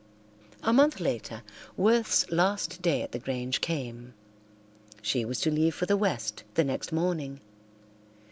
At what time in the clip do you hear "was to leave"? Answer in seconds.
5.25-5.75